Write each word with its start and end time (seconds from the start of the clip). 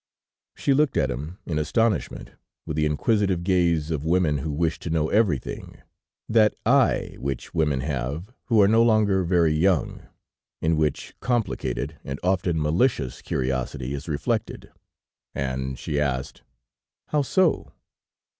She 0.55 0.73
looked 0.73 0.97
at 0.97 1.11
him 1.11 1.37
in 1.45 1.59
astonishment, 1.59 2.31
with 2.65 2.75
the 2.75 2.87
inquisitive 2.87 3.43
gaze 3.43 3.91
of 3.91 4.03
women 4.03 4.39
who 4.39 4.51
wish 4.51 4.79
to 4.79 4.89
know 4.89 5.09
everything, 5.09 5.77
that 6.27 6.55
eye 6.65 7.17
which 7.19 7.53
women 7.53 7.81
have 7.81 8.31
who 8.45 8.59
are 8.63 8.67
no 8.67 8.81
longer 8.81 9.23
very 9.23 9.53
young, 9.53 10.01
in 10.59 10.75
which 10.75 11.13
complicated, 11.19 11.99
and 12.03 12.19
often 12.23 12.59
malicious 12.59 13.21
curiosity 13.21 13.93
is 13.93 14.07
reflected, 14.09 14.71
and 15.35 15.77
she 15.77 15.99
asked: 16.01 16.41
"How 17.09 17.21
so?" 17.21 17.71